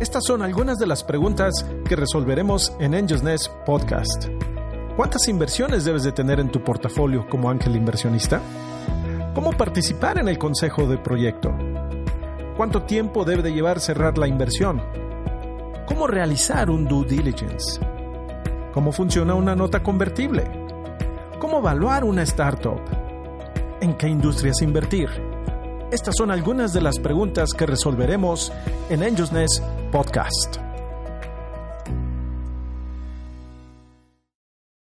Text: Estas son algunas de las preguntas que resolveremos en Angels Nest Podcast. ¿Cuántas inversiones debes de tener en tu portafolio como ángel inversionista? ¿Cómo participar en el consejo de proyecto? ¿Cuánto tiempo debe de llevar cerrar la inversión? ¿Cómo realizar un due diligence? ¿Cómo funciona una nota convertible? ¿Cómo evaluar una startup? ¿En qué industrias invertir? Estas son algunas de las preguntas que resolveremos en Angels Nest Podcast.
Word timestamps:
Estas 0.00 0.24
son 0.26 0.42
algunas 0.42 0.78
de 0.78 0.86
las 0.86 1.02
preguntas 1.02 1.66
que 1.88 1.96
resolveremos 1.96 2.72
en 2.78 2.94
Angels 2.94 3.22
Nest 3.22 3.50
Podcast. 3.64 4.28
¿Cuántas 4.96 5.26
inversiones 5.26 5.84
debes 5.84 6.04
de 6.04 6.12
tener 6.12 6.38
en 6.38 6.52
tu 6.52 6.62
portafolio 6.62 7.26
como 7.28 7.50
ángel 7.50 7.74
inversionista? 7.74 8.40
¿Cómo 9.34 9.50
participar 9.52 10.18
en 10.18 10.28
el 10.28 10.38
consejo 10.38 10.86
de 10.86 10.98
proyecto? 10.98 11.52
¿Cuánto 12.56 12.82
tiempo 12.82 13.24
debe 13.24 13.42
de 13.42 13.52
llevar 13.52 13.80
cerrar 13.80 14.16
la 14.16 14.28
inversión? 14.28 14.80
¿Cómo 15.86 16.06
realizar 16.06 16.70
un 16.70 16.86
due 16.86 17.06
diligence? 17.06 17.80
¿Cómo 18.72 18.92
funciona 18.92 19.34
una 19.34 19.56
nota 19.56 19.82
convertible? 19.82 20.44
¿Cómo 21.40 21.58
evaluar 21.58 22.04
una 22.04 22.22
startup? 22.22 23.03
¿En 23.84 23.92
qué 23.98 24.08
industrias 24.08 24.62
invertir? 24.62 25.10
Estas 25.92 26.14
son 26.16 26.30
algunas 26.30 26.72
de 26.72 26.80
las 26.80 26.98
preguntas 26.98 27.52
que 27.52 27.66
resolveremos 27.66 28.50
en 28.88 29.02
Angels 29.02 29.30
Nest 29.30 29.62
Podcast. 29.92 30.63